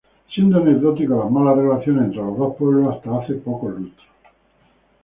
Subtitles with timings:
[0.33, 4.07] Siendo anecdótico las malas relaciones entre los dos pueblos hasta hace pocos lustros.